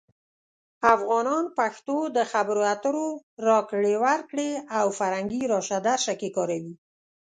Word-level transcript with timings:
افغانان 0.95 1.45
پښتو 1.57 1.97
د 2.15 2.17
خبرو 2.31 2.61
اترو، 2.73 3.09
راکړې 3.47 3.95
ورکړې، 4.05 4.51
او 4.79 4.85
فرهنګي 4.99 5.41
راشه 5.51 5.79
درشه 5.87 6.13
کې 6.19 6.29
کاروي. 6.37 6.75